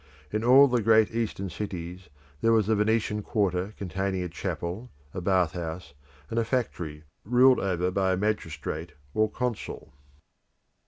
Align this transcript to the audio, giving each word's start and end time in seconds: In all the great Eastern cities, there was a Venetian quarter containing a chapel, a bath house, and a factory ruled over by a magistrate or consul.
In 0.31 0.43
all 0.43 0.67
the 0.67 0.81
great 0.81 1.11
Eastern 1.13 1.51
cities, 1.51 2.09
there 2.41 2.51
was 2.51 2.67
a 2.67 2.73
Venetian 2.75 3.21
quarter 3.21 3.75
containing 3.77 4.23
a 4.23 4.29
chapel, 4.29 4.89
a 5.13 5.21
bath 5.21 5.51
house, 5.51 5.93
and 6.27 6.39
a 6.39 6.43
factory 6.43 7.03
ruled 7.23 7.59
over 7.59 7.91
by 7.91 8.13
a 8.13 8.17
magistrate 8.17 8.93
or 9.13 9.29
consul. 9.29 9.93